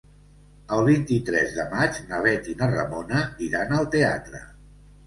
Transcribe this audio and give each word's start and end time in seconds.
El 0.77 0.81
vint-i-tres 0.87 1.53
de 1.59 1.67
maig 1.75 2.01
na 2.09 2.23
Bet 2.27 2.51
i 2.55 2.59
na 2.63 2.71
Ramona 2.75 3.23
iran 3.51 3.79
al 3.79 3.91
teatre. 3.99 4.43